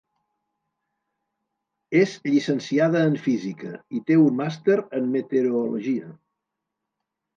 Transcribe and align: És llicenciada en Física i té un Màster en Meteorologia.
És 1.99 2.15
llicenciada 2.29 3.03
en 3.09 3.19
Física 3.27 3.75
i 3.99 4.03
té 4.09 4.19
un 4.23 4.41
Màster 4.43 4.79
en 5.01 5.07
Meteorologia. 5.19 6.11